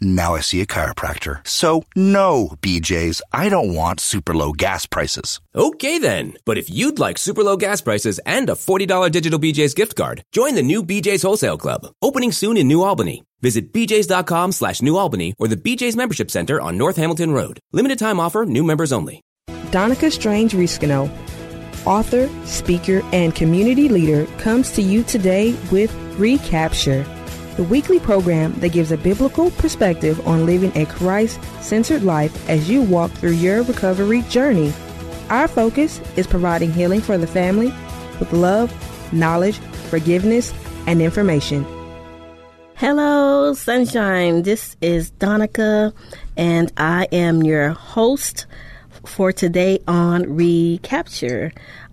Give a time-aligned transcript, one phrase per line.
[0.00, 1.46] Now I see a chiropractor.
[1.46, 5.40] So, no, BJ's, I don't want super low gas prices.
[5.54, 9.74] Okay then, but if you'd like super low gas prices and a $40 digital BJ's
[9.74, 13.22] gift card, join the new BJ's Wholesale Club, opening soon in New Albany.
[13.40, 17.60] Visit bjs.com slash New Albany or the BJ's Membership Center on North Hamilton Road.
[17.72, 19.20] Limited time offer, new members only.
[19.70, 21.10] Donica Strange Reescano,
[21.84, 27.04] author, speaker, and community leader, comes to you today with Recapture
[27.56, 32.68] the weekly program that gives a biblical perspective on living a Christ centered life as
[32.68, 34.72] you walk through your recovery journey.
[35.30, 37.72] Our focus is providing healing for the family
[38.18, 38.72] with love,
[39.12, 40.52] knowledge, forgiveness,
[40.86, 41.64] and information.
[42.76, 44.42] Hello, sunshine.
[44.42, 45.94] This is Donica,
[46.36, 48.46] and I am your host
[49.06, 51.52] for today on Recapture.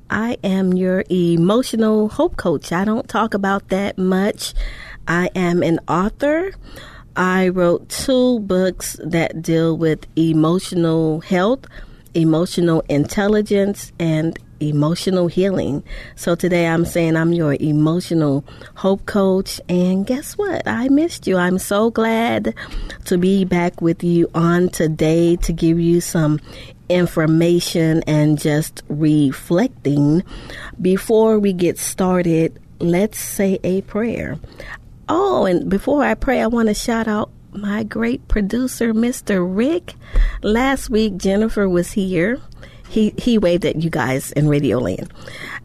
[0.09, 2.73] I am your emotional hope coach.
[2.73, 4.53] I don't talk about that much.
[5.07, 6.51] I am an author.
[7.15, 11.65] I wrote two books that deal with emotional health,
[12.13, 15.83] emotional intelligence, and emotional healing.
[16.15, 19.59] So today I'm saying I'm your emotional hope coach.
[19.67, 20.67] And guess what?
[20.67, 21.37] I missed you.
[21.37, 22.53] I'm so glad
[23.05, 26.39] to be back with you on today to give you some
[26.89, 30.23] information and just reflecting.
[30.81, 34.37] Before we get started, let's say a prayer.
[35.13, 39.45] Oh, and before I pray, I want to shout out my great producer, Mr.
[39.45, 39.95] Rick.
[40.41, 42.39] Last week, Jennifer was here.
[42.87, 45.11] He he waved at you guys in Radio Land.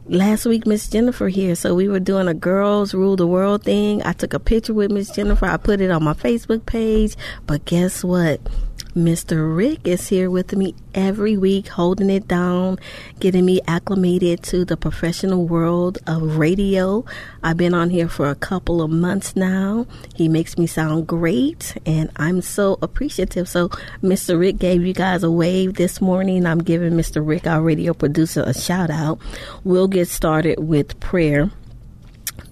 [0.09, 4.03] Last week, Miss Jennifer here, so we were doing a girls rule the world thing.
[4.03, 5.47] I took a picture with Miss Jennifer.
[5.47, 7.15] I put it on my Facebook page.
[7.47, 8.41] But guess what?
[8.97, 9.55] Mr.
[9.55, 12.79] Rick is here with me every week, holding it down,
[13.21, 17.05] getting me acclimated to the professional world of radio.
[17.43, 19.87] I've been on here for a couple of months now.
[20.15, 23.51] He makes me sound great, and I'm so appreciative.
[23.51, 23.69] So,
[24.03, 24.41] Mr.
[24.41, 26.47] Rick gave you guys a wave this morning.
[26.47, 27.21] I'm giving Mr.
[27.25, 29.19] Rick, our radio producer, a shout out.
[29.63, 31.51] We'll get started with prayer.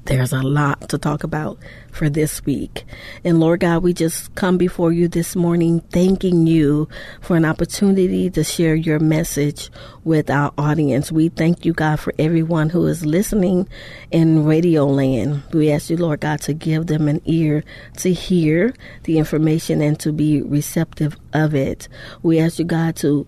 [0.07, 1.59] There's a lot to talk about
[1.91, 2.85] for this week.
[3.25, 6.91] And Lord God, we just come before you this morning thanking you
[7.23, 9.71] for an opportunity to share your message
[10.05, 11.11] with our audience.
[11.11, 13.67] We thank you, God, for everyone who is listening
[14.11, 15.43] in radio land.
[15.55, 17.65] We ask you, Lord God, to give them an ear
[17.99, 21.89] to hear the information and to be receptive of it.
[22.23, 23.27] We ask you, God, to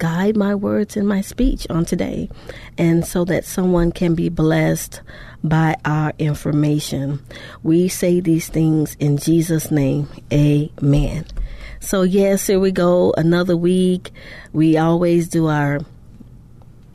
[0.00, 2.28] guide my words and my speech on today,
[2.78, 5.02] and so that someone can be blessed
[5.44, 7.20] by our information.
[7.62, 10.08] We say these things in Jesus' name.
[10.32, 11.26] Amen.
[11.78, 13.12] So, yes, here we go.
[13.16, 14.10] Another week.
[14.52, 15.80] We always do our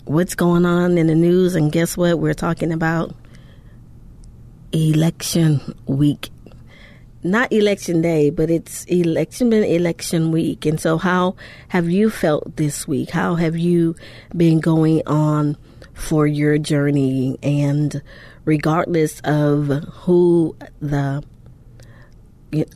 [0.06, 2.20] what's going on in the news, and guess what?
[2.20, 3.16] We're talking about
[4.72, 6.30] election week
[7.26, 10.66] not election day, but it's election been election week.
[10.66, 11.36] And so how
[11.70, 13.10] have you felt this week?
[13.10, 13.96] How have you
[14.38, 15.58] been going on
[15.94, 17.38] for your journey?
[17.42, 18.02] And
[18.46, 19.68] regardless of
[20.04, 21.24] who the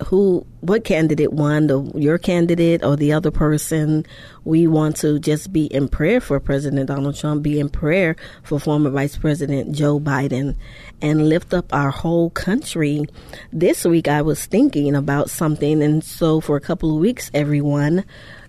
[0.05, 4.05] who what candidate won the your candidate or the other person?
[4.43, 8.59] We want to just be in prayer for president donald trump be in prayer for
[8.59, 10.55] former vice president joe biden
[11.01, 13.05] and lift up our whole country.
[13.53, 18.03] This week i was thinking about something and so for a couple of weeks everyone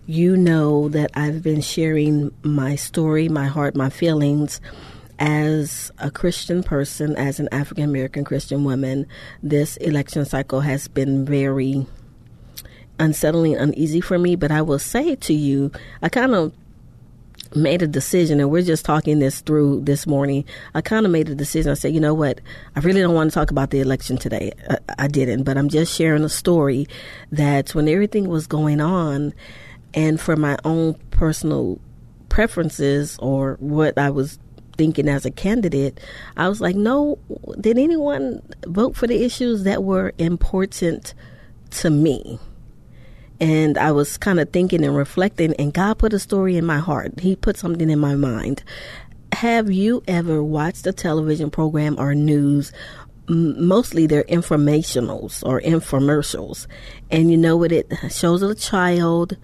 [0.06, 4.60] you know that i've been sharing my story my heart my feelings
[5.20, 9.06] as a Christian person, as an African American Christian woman,
[9.42, 11.86] this election cycle has been very
[12.98, 14.34] unsettling, uneasy for me.
[14.34, 15.70] But I will say to you,
[16.02, 16.52] I kind of
[17.54, 20.44] made a decision, and we're just talking this through this morning.
[20.74, 21.70] I kind of made a decision.
[21.70, 22.40] I said, you know what?
[22.74, 24.52] I really don't want to talk about the election today.
[24.70, 26.86] I, I didn't, but I'm just sharing a story
[27.30, 29.34] that when everything was going on,
[29.92, 31.78] and for my own personal
[32.28, 34.38] preferences or what I was
[34.80, 36.00] thinking as a candidate,
[36.38, 37.18] I was like, no,
[37.60, 41.12] did anyone vote for the issues that were important
[41.72, 42.38] to me?
[43.38, 46.78] And I was kind of thinking and reflecting, and God put a story in my
[46.78, 47.20] heart.
[47.20, 48.64] He put something in my mind.
[49.34, 52.72] Have you ever watched a television program or news
[53.28, 56.66] mostly they're informationals or infomercials.
[57.12, 59.36] And you know what it shows a child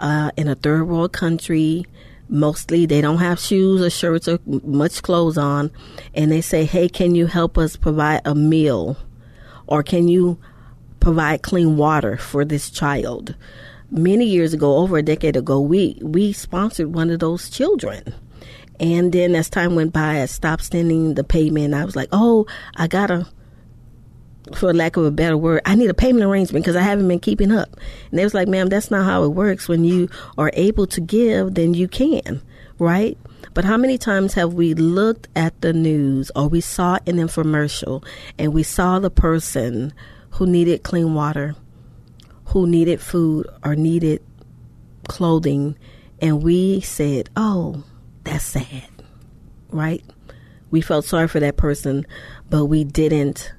[0.00, 1.86] uh, in a third world country
[2.28, 5.70] mostly they don't have shoes or shirts or much clothes on
[6.14, 8.96] and they say hey can you help us provide a meal
[9.66, 10.38] or can you
[11.00, 13.34] provide clean water for this child
[13.90, 18.14] many years ago, over a decade ago, we we sponsored one of those children.
[18.80, 21.74] And then as time went by, I stopped sending the payment.
[21.74, 22.46] I was like, oh,
[22.76, 23.26] I gotta,
[24.54, 27.20] for lack of a better word, I need a payment arrangement because I haven't been
[27.20, 27.68] keeping up.
[28.10, 29.68] And they was like, ma'am, that's not how it works.
[29.68, 32.42] When you are able to give, then you can,
[32.78, 33.18] right?
[33.54, 38.04] But how many times have we looked at the news or we saw an infomercial
[38.38, 39.92] and we saw the person
[40.30, 41.56] who needed clean water,
[42.46, 44.22] who needed food or needed
[45.08, 45.76] clothing,
[46.20, 47.82] and we said, oh,
[48.24, 48.88] that's sad,
[49.70, 50.04] right?
[50.70, 52.06] We felt sorry for that person,
[52.50, 53.52] but we didn't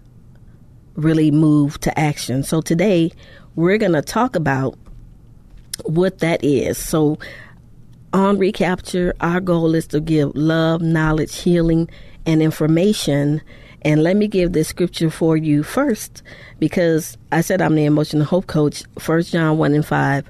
[1.00, 2.44] really move to action.
[2.44, 3.12] So today
[3.56, 4.78] we're going to talk about
[5.86, 6.78] what that is.
[6.78, 7.18] So
[8.14, 11.90] on Recapture, our goal is to give love, knowledge, healing,
[12.26, 13.42] and information.
[13.84, 16.22] And let me give this scripture for you first,
[16.60, 18.84] because I said I'm the emotional hope coach.
[18.98, 20.30] First John 1 and 5.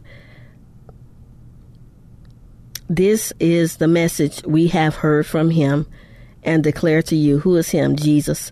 [2.90, 5.88] This is the message we have heard from him
[6.44, 7.40] and declare to you.
[7.40, 7.96] Who is him?
[7.96, 8.52] Jesus.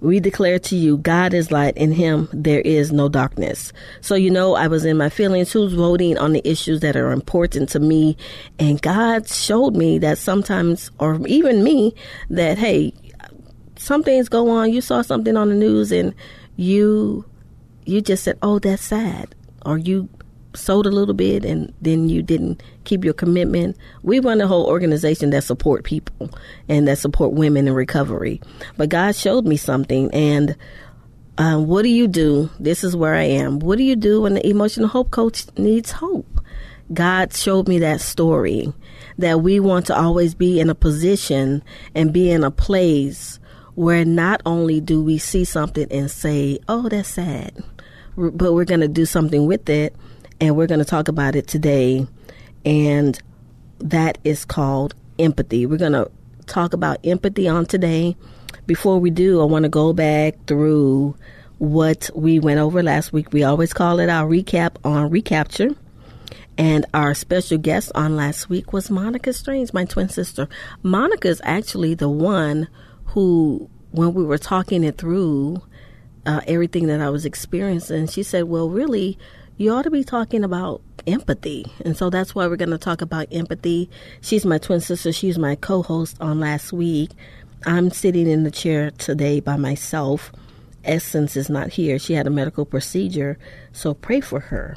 [0.00, 3.72] We declare to you, God is light, in Him there is no darkness.
[4.00, 7.10] So, you know, I was in my feelings, who's voting on the issues that are
[7.10, 8.16] important to me.
[8.58, 11.94] And God showed me that sometimes, or even me,
[12.28, 12.92] that, hey,
[13.76, 14.72] some things go on.
[14.72, 16.14] You saw something on the news and
[16.56, 17.24] you,
[17.86, 19.34] you just said, oh, that's sad.
[19.64, 20.08] Or you
[20.54, 23.76] sold a little bit and then you didn't keep your commitment.
[24.02, 26.30] We run a whole organization that support people
[26.68, 28.40] and that support women in recovery.
[28.76, 30.56] But God showed me something and
[31.36, 32.48] uh, what do you do?
[32.60, 33.58] This is where I am.
[33.58, 36.40] What do you do when the emotional hope coach needs hope?
[36.92, 38.72] God showed me that story
[39.18, 41.62] that we want to always be in a position
[41.94, 43.38] and be in a place
[43.74, 47.52] where not only do we see something and say, oh, that's sad,
[48.16, 49.96] but we're going to do something with it
[50.40, 52.06] and we're going to talk about it today.
[52.64, 53.20] And
[53.78, 55.66] that is called empathy.
[55.66, 56.10] We're going to
[56.46, 58.16] talk about empathy on today.
[58.66, 61.16] Before we do, I want to go back through
[61.58, 63.32] what we went over last week.
[63.32, 65.70] We always call it our recap on recapture.
[66.56, 70.48] And our special guest on last week was Monica Strange, my twin sister.
[70.82, 72.68] Monica is actually the one
[73.06, 75.62] who, when we were talking it through,
[76.26, 79.18] uh, everything that I was experiencing, she said, Well, really,
[79.56, 81.66] you ought to be talking about empathy.
[81.84, 83.88] And so that's why we're going to talk about empathy.
[84.20, 85.12] She's my twin sister.
[85.12, 87.10] She's my co host on last week.
[87.66, 90.32] I'm sitting in the chair today by myself.
[90.84, 91.98] Essence is not here.
[91.98, 93.38] She had a medical procedure,
[93.72, 94.76] so pray for her.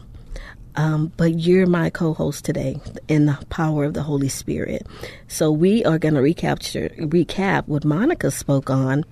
[0.75, 4.85] Um, but you're my co host today in the power of the Holy Spirit.
[5.27, 9.03] So we are going to recapture, recap what Monica spoke on.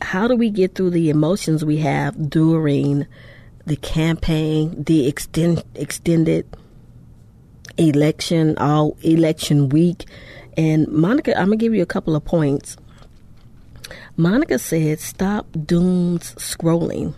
[0.00, 3.06] How do we get through the emotions we have during
[3.66, 6.46] the campaign, the extend, extended
[7.76, 10.06] election, all election week.
[10.56, 12.76] And Monica, I'm going to give you a couple of points.
[14.16, 17.14] Monica said, stop dooms scrolling.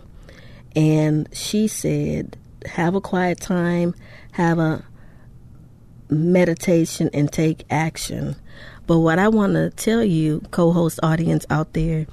[0.74, 2.36] And she said,
[2.66, 3.94] have a quiet time,
[4.32, 4.84] have a
[6.08, 8.36] meditation, and take action.
[8.86, 12.06] But what I want to tell you, co host audience out there,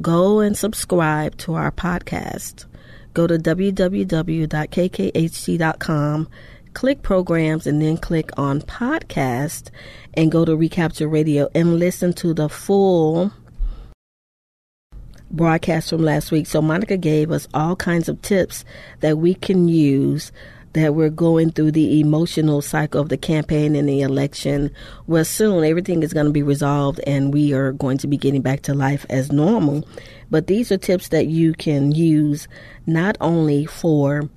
[0.00, 2.66] go and subscribe to our podcast
[3.14, 4.48] go to www.kkht.com,
[6.74, 9.70] click programs, and then click on podcast
[10.14, 13.32] and go to Recapture Radio and listen to the full
[15.30, 16.46] broadcast from last week.
[16.46, 18.64] So, Monica gave us all kinds of tips
[19.00, 20.32] that we can use
[20.74, 24.70] that we're going through the emotional cycle of the campaign and the election.
[25.06, 28.42] Well, soon everything is going to be resolved and we are going to be getting
[28.42, 29.86] back to life as normal.
[30.30, 32.48] But these are tips that you can use
[32.86, 34.28] not only for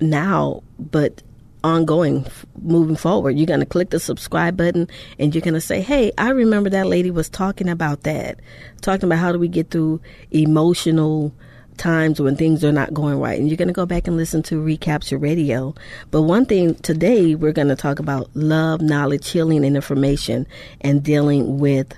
[0.00, 1.22] now, but
[1.64, 2.24] ongoing
[2.62, 3.36] moving forward.
[3.36, 6.70] You're going to click the subscribe button and you're going to say, Hey, I remember
[6.70, 8.38] that lady was talking about that,
[8.80, 11.34] talking about how do we get through emotional
[11.78, 13.38] times when things are not going right.
[13.38, 15.74] And you're going to go back and listen to Recapture Radio.
[16.10, 20.46] But one thing today, we're going to talk about love, knowledge, healing, and information
[20.80, 21.94] and dealing with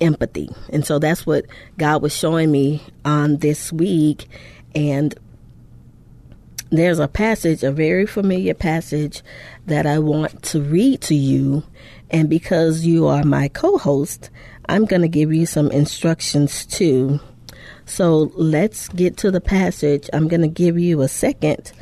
[0.00, 0.50] empathy.
[0.70, 1.44] And so that's what
[1.78, 4.28] God was showing me on this week.
[4.74, 5.14] And
[6.70, 9.22] there's a passage, a very familiar passage
[9.66, 11.62] that I want to read to you.
[12.10, 14.30] And because you are my co host,
[14.68, 17.20] I'm going to give you some instructions too.
[17.86, 20.08] So let's get to the passage.
[20.12, 21.72] I'm going to give you a second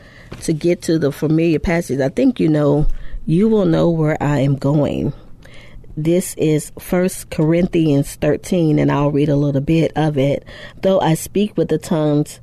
[0.43, 2.01] to get to the familiar passage.
[2.01, 2.87] I think you know,
[3.27, 5.13] you will know where I am going.
[5.97, 10.45] This is First Corinthians 13, and I'll read a little bit of it.
[10.81, 12.41] Though I speak with the tongues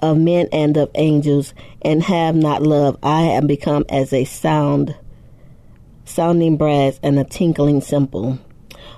[0.00, 4.96] of men and of angels, and have not love, I am become as a sound,
[6.04, 8.38] sounding brass and a tinkling cymbal.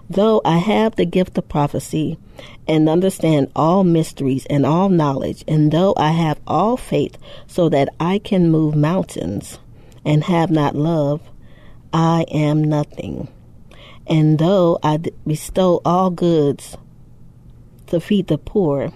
[0.09, 2.19] Though I have the gift of prophecy
[2.67, 7.89] and understand all mysteries and all knowledge, and though I have all faith so that
[7.99, 9.59] I can move mountains
[10.05, 11.21] and have not love,
[11.93, 13.29] I am nothing.
[14.07, 16.77] And though I bestow all goods
[17.89, 18.93] to feed the poor,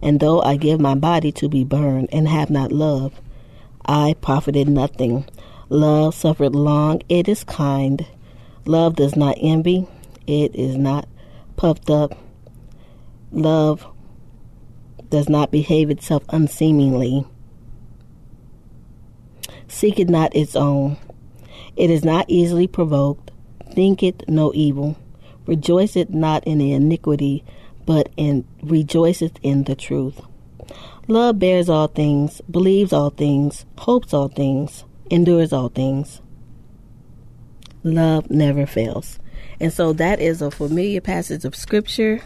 [0.00, 3.20] and though I give my body to be burned and have not love,
[3.86, 5.26] I profited nothing.
[5.70, 8.06] Love suffered long, it is kind.
[8.64, 9.86] Love does not envy,
[10.26, 11.08] it is not
[11.56, 12.16] puffed up.
[13.30, 13.86] Love
[15.10, 17.26] does not behave itself unseemingly.
[19.68, 20.96] Seek it not its own.
[21.76, 23.30] It is not easily provoked.
[23.72, 24.96] Think it no evil.
[25.46, 27.44] Rejoice it not in the iniquity,
[27.86, 30.20] but in rejoiceth in the truth.
[31.06, 36.20] Love bears all things, believes all things, hopes all things, endures all things.
[37.82, 39.18] Love never fails.
[39.60, 42.20] And so that is a familiar passage of scripture.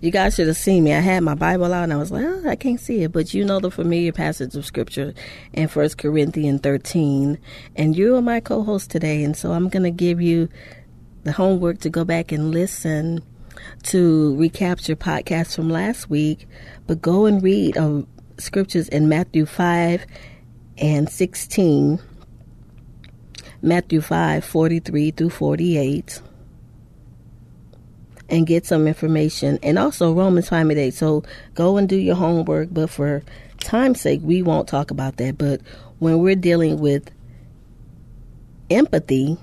[0.00, 0.94] You guys should have seen me.
[0.94, 3.10] I had my Bible out and I was like, oh, I can't see it.
[3.10, 5.12] But you know the familiar passage of scripture
[5.52, 7.36] in First Corinthians 13.
[7.74, 9.24] And you are my co host today.
[9.24, 10.48] And so I'm going to give you
[11.24, 13.24] the homework to go back and listen
[13.84, 16.46] to recapture podcasts from last week,
[16.86, 18.06] but go and read um,
[18.38, 20.06] scriptures in Matthew 5
[20.78, 22.00] and 16,
[23.62, 26.22] Matthew 5 43 through 48,
[28.28, 29.58] and get some information.
[29.62, 30.94] And also Romans 5 and 8.
[30.94, 33.22] So go and do your homework, but for
[33.60, 35.38] time's sake, we won't talk about that.
[35.38, 35.60] But
[35.98, 37.10] when we're dealing with
[38.70, 39.38] empathy,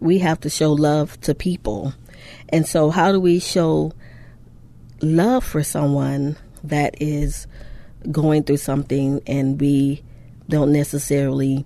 [0.00, 1.94] we have to show love to people.
[2.48, 3.92] And so, how do we show
[5.00, 7.46] love for someone that is
[8.10, 10.02] going through something and we
[10.48, 11.64] don't necessarily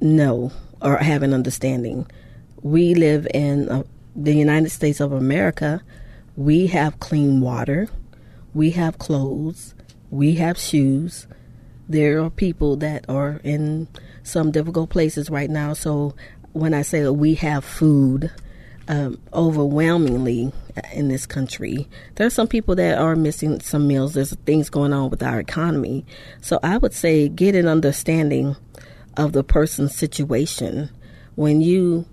[0.00, 2.06] know or have an understanding?
[2.62, 3.82] We live in uh,
[4.14, 5.82] the United States of America.
[6.36, 7.88] We have clean water,
[8.54, 9.74] we have clothes,
[10.10, 11.26] we have shoes.
[11.88, 13.88] There are people that are in
[14.22, 15.74] some difficult places right now.
[15.74, 16.14] So
[16.52, 18.30] when I say we have food,
[18.88, 20.52] um, overwhelmingly
[20.92, 24.14] in this country, there are some people that are missing some meals.
[24.14, 26.06] There's things going on with our economy.
[26.40, 28.56] So I would say get an understanding
[29.16, 30.90] of the person's situation.
[31.34, 32.06] When you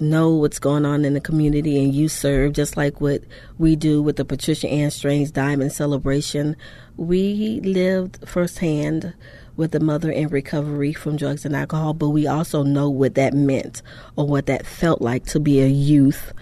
[0.00, 3.22] know what's going on in the community and you serve, just like what
[3.58, 6.56] we do with the Patricia Ann Strange Diamond Celebration,
[6.96, 9.14] we lived firsthand
[9.56, 13.34] with a mother in recovery from drugs and alcohol, but we also know what that
[13.34, 13.82] meant
[14.16, 16.32] or what that felt like to be a youth.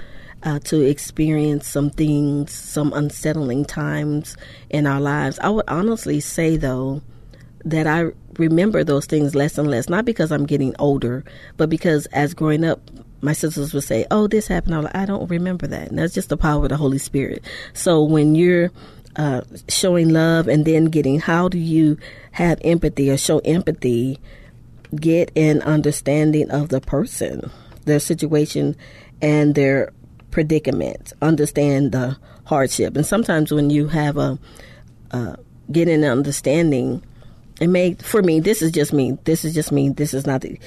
[0.44, 4.36] Uh, to experience some things, some unsettling times
[4.70, 5.36] in our lives.
[5.40, 7.02] I would honestly say, though,
[7.64, 11.24] that I remember those things less and less, not because I'm getting older,
[11.56, 12.80] but because as growing up,
[13.20, 15.88] my sisters would say, "Oh, this happened." I'm like, I don't remember that.
[15.88, 17.44] And that's just the power of the Holy Spirit.
[17.72, 18.70] So when you're
[19.18, 21.98] uh, showing love and then getting how do you
[22.32, 24.18] have empathy or show empathy
[24.94, 27.50] get an understanding of the person
[27.84, 28.76] their situation
[29.20, 29.92] and their
[30.30, 34.38] predicament understand the hardship and sometimes when you have a
[35.10, 35.34] uh,
[35.72, 37.02] get an understanding
[37.60, 40.42] it may for me this is just me this is just me this is not
[40.42, 40.58] the,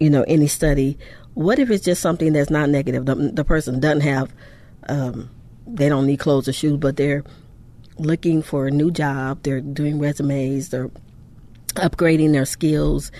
[0.00, 0.98] you know any study
[1.34, 4.32] what if it's just something that's not negative the, the person doesn't have
[4.88, 5.30] um,
[5.66, 7.24] they don't need clothes or shoes but they're
[7.98, 10.90] looking for a new job, they're doing resumes, they're
[11.74, 13.10] upgrading their skills.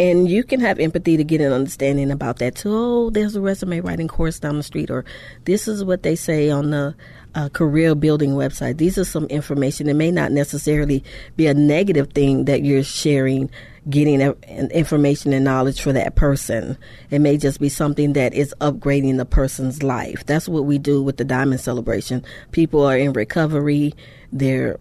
[0.00, 2.70] And you can have empathy to get an understanding about that too.
[2.72, 5.04] Oh, there's a resume writing course down the street, or
[5.44, 6.94] this is what they say on the
[7.34, 8.78] uh, career building website.
[8.78, 9.88] These are some information.
[9.88, 11.02] It may not necessarily
[11.36, 13.50] be a negative thing that you're sharing,
[13.88, 16.76] getting information and knowledge for that person.
[17.10, 20.26] It may just be something that is upgrading the person's life.
[20.26, 22.24] That's what we do with the Diamond Celebration.
[22.52, 23.94] People are in recovery
[24.32, 24.78] they're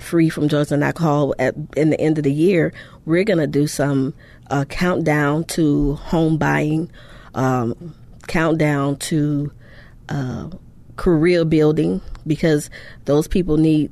[0.00, 2.72] free from drugs and alcohol at in the end of the year
[3.04, 4.14] we're going to do some
[4.50, 6.90] uh, countdown to home buying
[7.34, 7.94] um,
[8.26, 9.52] countdown to
[10.08, 10.48] uh,
[10.96, 12.70] career building because
[13.04, 13.90] those people need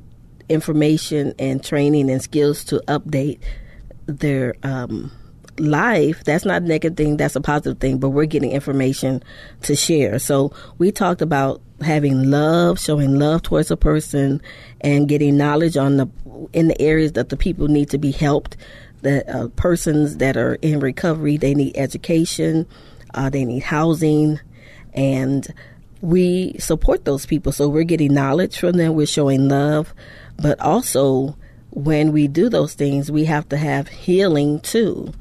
[0.49, 3.39] information and training and skills to update
[4.19, 5.11] their um,
[5.57, 9.23] life, that's not a negative thing, that's a positive thing, but we're getting information
[9.63, 10.19] to share.
[10.19, 14.41] So we talked about having love, showing love towards a person
[14.81, 16.07] and getting knowledge on the
[16.53, 18.57] in the areas that the people need to be helped.
[19.01, 22.67] The uh, persons that are in recovery, they need education,
[23.13, 24.39] uh, they need housing,
[24.93, 25.47] and
[26.01, 27.51] we support those people.
[27.51, 29.93] So we're getting knowledge from them, we're showing love,
[30.37, 31.35] but also
[31.71, 35.13] when we do those things, we have to have healing too.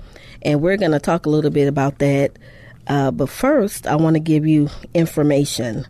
[0.42, 2.38] And we're going to talk a little bit about that.
[2.86, 5.86] Uh, but first, I want to give you information.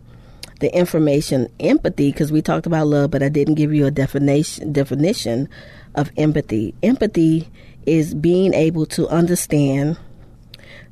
[0.59, 4.71] The information empathy, because we talked about love, but I didn't give you a definition
[4.71, 5.49] definition
[5.95, 6.75] of empathy.
[6.83, 7.49] Empathy
[7.87, 9.97] is being able to understand,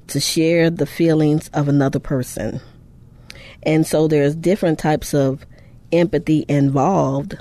[0.08, 2.60] to share the feelings of another person.
[3.62, 5.46] And so there's different types of
[5.92, 7.38] empathy involved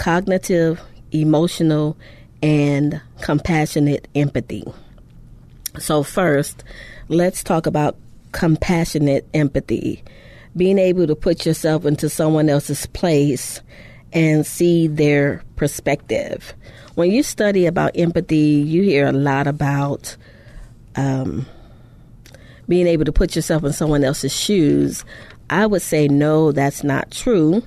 [0.00, 0.80] cognitive,
[1.12, 1.96] emotional,
[2.42, 4.64] and compassionate empathy.
[5.78, 6.64] So, first,
[7.08, 7.96] let's talk about
[8.32, 10.02] compassionate empathy.
[10.56, 13.60] Being able to put yourself into someone else's place
[14.12, 16.54] and see their perspective.
[16.94, 20.16] When you study about empathy, you hear a lot about
[20.96, 21.46] um,
[22.68, 25.04] being able to put yourself in someone else's shoes.
[25.48, 27.62] I would say, no, that's not true.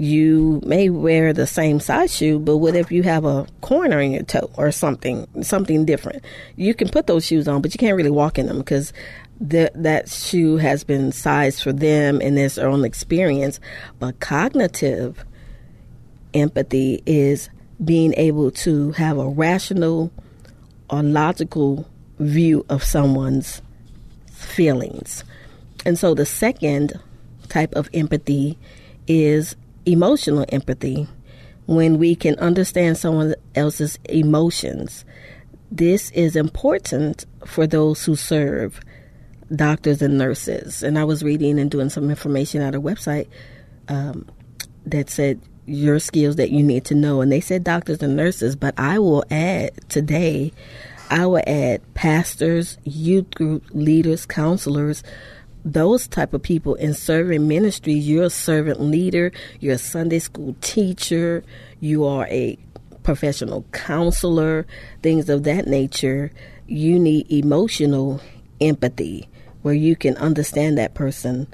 [0.00, 4.12] You may wear the same size shoe, but what if you have a corner in
[4.12, 6.24] your toe or something, something different?
[6.54, 8.92] You can put those shoes on, but you can't really walk in them because
[9.40, 13.58] that shoe has been sized for them and their own experience.
[13.98, 15.24] But cognitive
[16.32, 17.50] empathy is
[17.84, 20.12] being able to have a rational
[20.88, 21.90] or logical
[22.20, 23.62] view of someone's
[24.30, 25.24] feelings.
[25.84, 27.00] And so the second
[27.48, 28.56] type of empathy
[29.08, 29.56] is
[29.88, 31.08] emotional empathy
[31.66, 35.04] when we can understand someone else's emotions.
[35.70, 38.80] This is important for those who serve
[39.54, 40.82] doctors and nurses.
[40.82, 43.28] And I was reading and doing some information at a website
[43.88, 44.26] um,
[44.86, 47.20] that said your skills that you need to know.
[47.20, 50.52] And they said doctors and nurses, but I will add today,
[51.10, 55.02] I will add pastors, youth group leaders, counselors,
[55.72, 58.08] those type of people in serving ministries.
[58.08, 61.44] You're a servant leader, you're a Sunday school teacher,
[61.80, 62.58] you are a
[63.02, 64.66] professional counselor,
[65.02, 66.30] things of that nature.
[66.66, 68.20] You need emotional
[68.60, 69.28] empathy
[69.62, 71.48] where you can understand that person's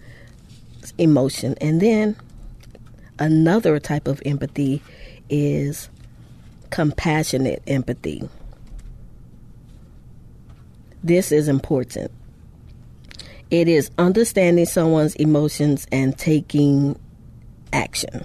[0.98, 1.55] emotion.
[1.61, 2.16] And then
[3.18, 4.83] Another type of empathy
[5.31, 5.88] is
[6.70, 8.29] compassionate empathy.
[11.03, 12.11] This is important.
[13.50, 16.98] It is understanding someone's emotions and taking
[17.72, 18.24] action.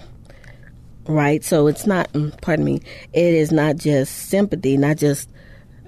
[1.06, 1.44] Right?
[1.44, 2.82] So it's not, mm, pardon me,
[3.14, 5.30] it is not just sympathy, not just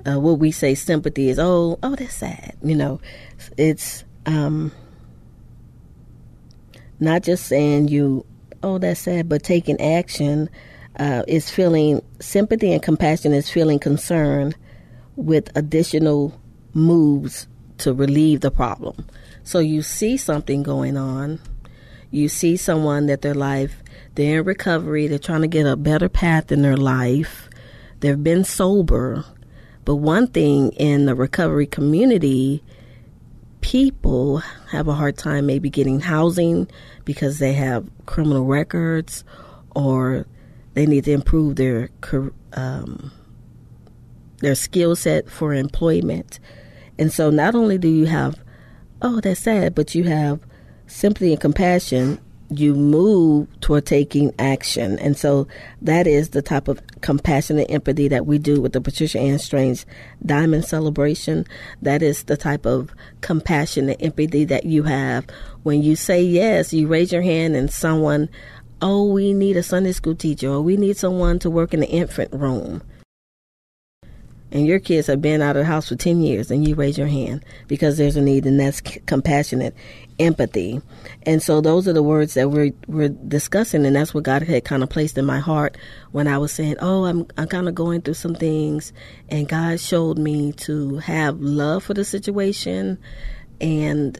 [0.06, 2.56] uh, what we say sympathy is, oh, oh, that's sad.
[2.64, 3.00] You know,
[3.58, 4.72] it's um,
[7.00, 8.26] not just saying you
[8.64, 10.50] oh, that's sad, but taking action
[11.00, 14.54] uh, is feeling sympathy and compassion is feeling concern
[15.16, 16.40] with additional
[16.74, 17.48] moves
[17.80, 19.06] to relieve the problem.
[19.52, 21.42] So you see something going on,
[22.10, 23.84] you see someone that their life,
[24.16, 27.50] they're in recovery, they're trying to get a better path in their life,
[28.00, 29.26] they've been sober.
[29.84, 32.64] But one thing in the recovery community
[33.60, 34.38] people
[34.70, 36.70] have a hard time maybe getting housing
[37.04, 39.26] because they have criminal records
[39.76, 40.26] or
[40.76, 41.90] they need to improve their
[42.54, 43.12] um,
[44.38, 46.40] their skill set for employment.
[46.98, 48.42] And so not only do you have
[49.02, 50.40] oh that's sad, but you have
[50.88, 52.20] sympathy and compassion
[52.52, 55.00] you move toward taking action.
[55.00, 55.48] And so
[55.82, 59.86] that is the type of compassionate empathy that we do with the Patricia Ann Strange
[60.26, 61.46] Diamond Celebration.
[61.82, 65.26] That is the type of compassionate empathy that you have
[65.64, 68.28] when you say yes, you raise your hand and someone,
[68.82, 71.90] oh, we need a Sunday school teacher or we need someone to work in the
[71.90, 72.82] infant room
[74.52, 76.98] and your kids have been out of the house for 10 years and you raise
[76.98, 79.76] your hand because there's a need and that's compassionate
[80.20, 80.82] empathy.
[81.24, 84.64] And so those are the words that we're, we're discussing and that's what god had
[84.64, 85.78] kind of placed in my heart
[86.12, 88.94] when i was saying oh i'm, I'm kind of going through some things
[89.30, 92.98] and god showed me to have love for the situation
[93.60, 94.20] and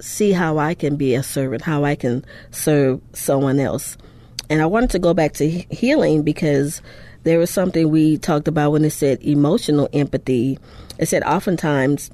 [0.00, 3.96] see how i can be a servant how i can serve someone else
[4.50, 6.82] and i wanted to go back to healing because
[7.24, 10.58] there was something we talked about when it said emotional empathy.
[10.98, 12.10] It said oftentimes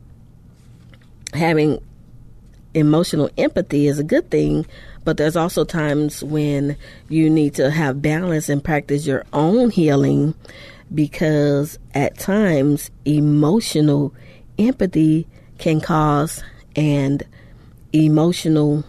[1.32, 1.80] having
[2.74, 4.66] emotional empathy is a good thing,
[5.04, 6.76] but there's also times when
[7.08, 10.34] you need to have balance and practice your own healing
[10.92, 14.14] because at times emotional
[14.58, 15.26] empathy
[15.58, 16.42] can cause
[16.74, 17.22] and
[17.92, 18.84] emotional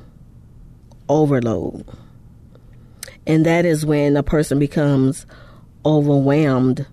[1.07, 1.85] overload.
[3.27, 5.25] And that is when a person becomes
[5.85, 6.87] overwhelmed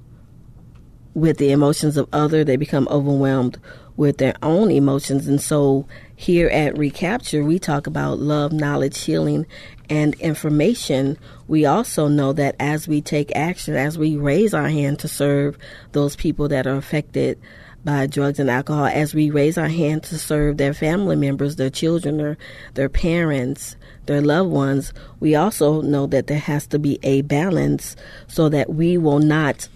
[1.15, 2.45] with the emotions of other.
[2.45, 3.59] They become overwhelmed
[3.97, 5.29] with their own emotions.
[5.29, 9.47] And so here at Recapture, we talk about love, knowledge, healing,
[9.89, 11.19] and information.
[11.49, 15.59] We also know that as we take action, as we raise our hand to serve
[15.93, 17.41] those people that are affected
[17.85, 21.71] by drugs and alcohol, as we raise our hand to serve their family members, their
[21.71, 22.39] children, their,
[22.75, 27.97] their parents, their loved ones, we also know that there has to be a balance
[28.29, 29.69] so that we will not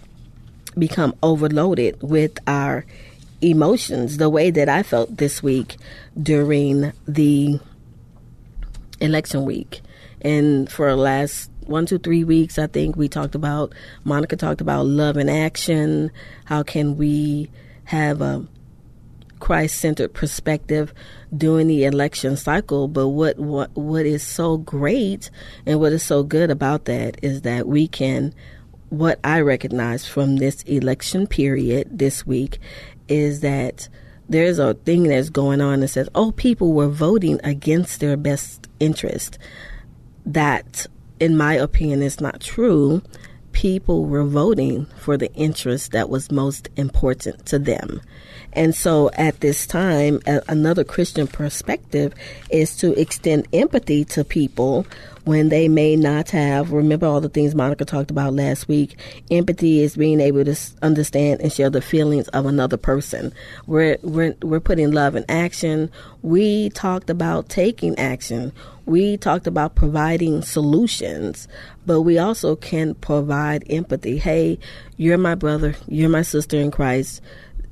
[0.77, 2.85] become overloaded with our
[3.41, 5.77] emotions the way that I felt this week
[6.21, 7.59] during the
[8.99, 9.81] election week.
[10.21, 14.61] And for the last one, two, three weeks, I think we talked about, Monica talked
[14.61, 16.11] about love and action.
[16.45, 17.49] How can we
[17.85, 18.47] have a
[19.39, 20.93] Christ centered perspective
[21.35, 22.87] during the election cycle.
[22.87, 25.29] But what, what what is so great
[25.65, 28.33] and what is so good about that is that we can
[28.89, 32.59] what I recognize from this election period this week
[33.07, 33.89] is that
[34.29, 38.67] there's a thing that's going on that says, oh, people were voting against their best
[38.79, 39.37] interest.
[40.27, 40.85] That,
[41.19, 43.01] in my opinion, is not true.
[43.53, 48.01] People were voting for the interest that was most important to them.
[48.53, 52.13] And so at this time, another Christian perspective
[52.49, 54.85] is to extend empathy to people
[55.27, 56.71] when they may not have.
[56.71, 58.97] Remember all the things Monica talked about last week.
[59.29, 63.33] Empathy is being able to understand and share the feelings of another person.
[63.65, 65.91] We're, we're, we're putting love in action.
[66.21, 68.53] We talked about taking action.
[68.85, 71.49] We talked about providing solutions,
[71.85, 74.17] but we also can provide empathy.
[74.17, 74.59] Hey,
[74.95, 75.75] you're my brother.
[75.87, 77.21] You're my sister in Christ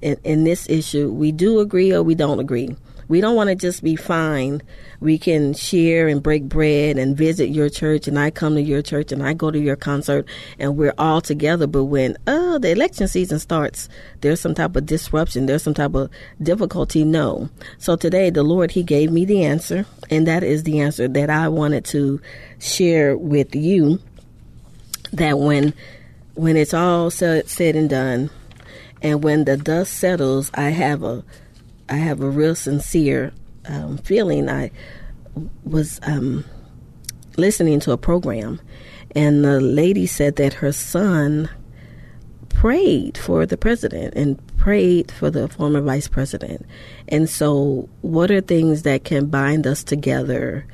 [0.02, 2.76] in, in this issue, we do agree or we don't agree.
[3.08, 4.62] We don't want to just be fine.
[5.00, 8.82] We can share and break bread and visit your church, and I come to your
[8.82, 11.68] church and I go to your concert, and we're all together.
[11.68, 13.90] But when oh the election season starts,
[14.22, 16.10] there's some type of disruption, there's some type of
[16.42, 17.04] difficulty.
[17.04, 17.50] No.
[17.78, 21.30] So today, the Lord He gave me the answer, and that is the answer that
[21.30, 22.20] I wanted to
[22.60, 24.00] share with you.
[25.14, 25.74] That when
[26.34, 28.30] when it's all said, and done,
[29.02, 31.24] and when the dust settles, I have a
[31.90, 33.32] I have a real sincere
[33.68, 34.50] um, feeling.
[34.50, 34.72] I
[35.64, 36.46] was um,
[37.38, 38.60] listening to a program,
[39.16, 41.50] and the lady said that her son
[42.50, 46.66] prayed for the president and prayed for the former vice president.
[47.08, 50.66] And so, what are things that can bind us together?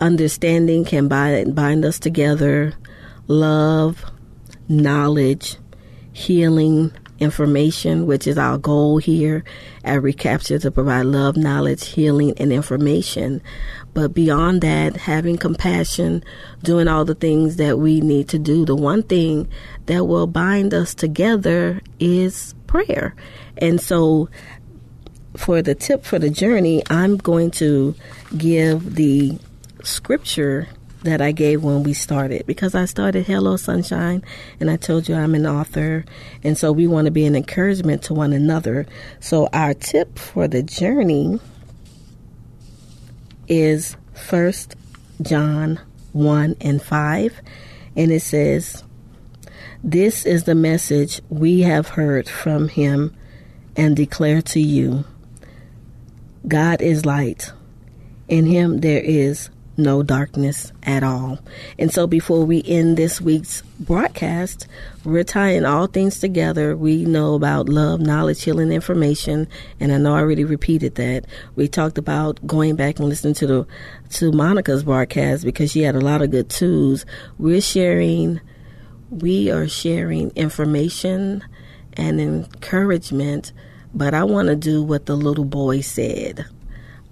[0.00, 2.74] Understanding can bind, bind us together,
[3.26, 4.04] love,
[4.68, 5.56] knowledge,
[6.12, 9.44] healing, information, which is our goal here
[9.84, 13.42] at Recapture to provide love, knowledge, healing, and information.
[13.92, 16.24] But beyond that, having compassion,
[16.62, 19.48] doing all the things that we need to do, the one thing
[19.86, 23.14] that will bind us together is prayer.
[23.58, 24.28] And so,
[25.36, 27.94] for the tip for the journey, I'm going to
[28.36, 29.38] give the
[29.82, 30.68] scripture
[31.04, 34.24] that I gave when we started because I started Hello Sunshine
[34.58, 36.04] and I told you I'm an author
[36.42, 38.86] and so we want to be an encouragement to one another.
[39.20, 41.38] So our tip for the journey
[43.46, 44.76] is first
[45.20, 45.78] John
[46.12, 47.40] 1 and 5
[47.96, 48.82] and it says
[49.82, 53.14] this is the message we have heard from him
[53.76, 55.04] and declare to you
[56.48, 57.52] God is light.
[58.28, 61.38] In him there is no darkness at all.
[61.78, 64.66] And so before we end this week's broadcast,
[65.04, 66.76] we're tying all things together.
[66.76, 69.48] We know about love, knowledge, healing, information,
[69.80, 71.26] and I know I already repeated that.
[71.56, 73.66] We talked about going back and listening to the
[74.10, 77.04] to Monica's broadcast because she had a lot of good tools.
[77.38, 78.40] We're sharing
[79.10, 81.44] we are sharing information
[81.92, 83.52] and encouragement,
[83.94, 86.46] but I want to do what the little boy said.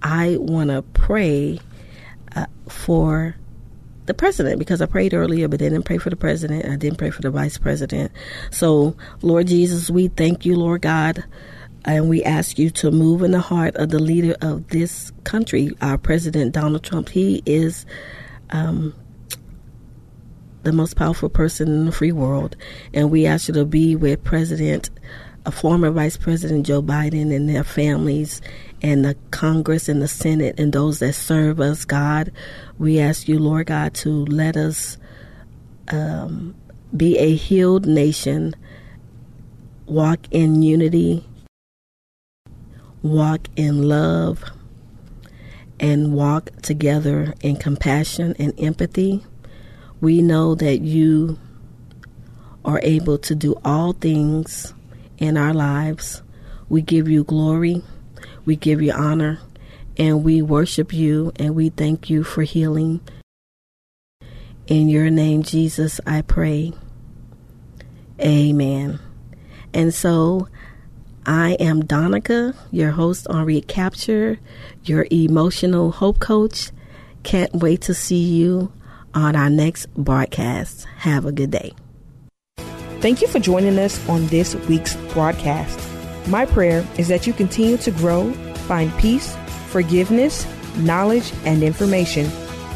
[0.03, 1.61] I want to pray
[2.35, 3.37] uh, for
[4.07, 6.67] the president because I prayed earlier, but didn't pray for the president.
[6.67, 8.13] I didn't pray for the vice president.
[8.51, 11.25] So, Lord Jesus, we thank you, Lord God,
[11.85, 15.71] and we ask you to move in the heart of the leader of this country,
[15.81, 17.09] our president, Donald Trump.
[17.09, 17.87] He is
[18.51, 18.95] um,
[20.63, 22.57] the most powerful person in the free world,
[22.93, 24.91] and we ask you to be with President,
[25.47, 28.41] a former Vice President Joe Biden, and their families
[28.83, 32.33] and the Congress and the Senate and those that serve us, God.
[32.79, 34.99] We ask you, Lord God, to let us
[35.89, 36.55] um,
[36.97, 38.55] be a healed nation,
[39.87, 41.25] walk in unity,
[43.03, 44.45] walk in love,
[45.79, 49.25] and walk together in compassion and empathy.
[50.01, 51.39] We know that you
[52.65, 54.75] are able to do all things
[55.19, 56.23] in our lives.
[56.69, 57.83] We give you glory.
[58.45, 59.41] We give you honor
[59.97, 63.01] and we worship you and we thank you for healing.
[64.67, 66.73] In your name, Jesus, I pray.
[68.21, 69.01] Amen.
[69.75, 70.49] And so
[71.27, 74.39] I am Donica, your host on Recapture,
[74.85, 76.71] your emotional hope coach.
[77.23, 78.73] Can't wait to see you
[79.15, 80.87] on our next broadcast.
[80.99, 81.73] Have a good day.
[83.01, 85.92] Thank you for joining us on this week's broadcast.
[86.27, 88.33] My prayer is that you continue to grow,
[88.67, 89.35] find peace,
[89.69, 92.31] forgiveness, knowledge, and information.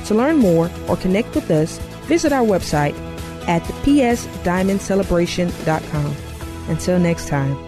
[0.06, 2.94] To learn more or connect with us, visit our website
[3.48, 6.16] at psdiamondcelebration.com.
[6.68, 7.65] Until next time.